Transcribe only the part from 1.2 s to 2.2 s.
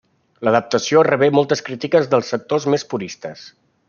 moltes crítiques